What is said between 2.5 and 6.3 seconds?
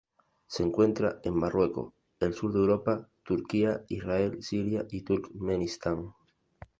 de Europa, Turquía, Israel, Siria y Turkmenistán.